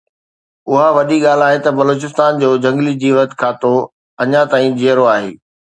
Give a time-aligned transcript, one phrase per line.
[0.71, 3.75] اها وڏي ڳالهه آهي ته بلوچستان جو جهنگلي جيوت کاتو
[4.27, 5.31] اڃا تائين جيئرو آهي